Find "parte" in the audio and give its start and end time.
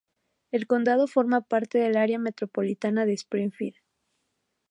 1.41-1.77